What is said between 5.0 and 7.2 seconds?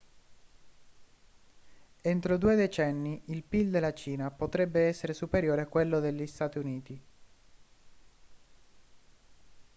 superiore a quello degli stati uniti